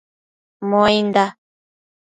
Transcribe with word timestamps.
Muainda 0.69 1.25